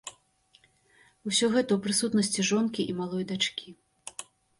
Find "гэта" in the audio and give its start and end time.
1.55-1.69